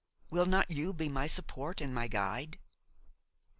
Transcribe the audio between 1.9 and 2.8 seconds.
my guide?"